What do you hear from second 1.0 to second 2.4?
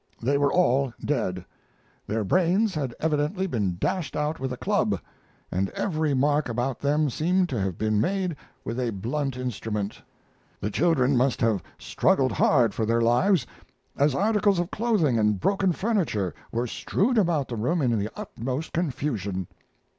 dead. Their